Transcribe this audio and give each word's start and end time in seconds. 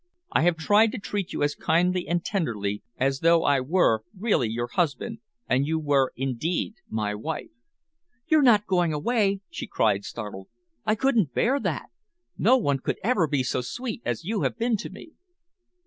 I 0.31 0.41
have 0.41 0.57
tried 0.57 0.91
to 0.93 0.97
treat 0.97 1.31
you 1.31 1.43
as 1.43 1.53
kindly 1.53 2.07
and 2.07 2.25
tenderly 2.25 2.81
as 2.97 3.19
though 3.19 3.43
I 3.43 3.61
were 3.61 4.01
really 4.17 4.49
your 4.49 4.65
husband 4.65 5.19
and 5.47 5.67
you 5.67 5.77
were 5.77 6.11
indeed 6.15 6.73
my 6.89 7.13
wife." 7.13 7.51
"You're 8.27 8.41
not 8.41 8.65
going 8.65 8.93
away?" 8.93 9.41
she 9.51 9.67
cried, 9.67 10.03
startled. 10.03 10.47
"I 10.87 10.95
couldn't 10.95 11.35
bear 11.35 11.59
that! 11.59 11.91
No 12.35 12.57
one 12.57 12.79
could 12.79 12.97
ever 13.03 13.27
be 13.27 13.43
so 13.43 13.61
sweet 13.61 14.01
as 14.03 14.23
you 14.25 14.41
have 14.41 14.57
been 14.57 14.75
to 14.77 14.89
me." 14.89 15.11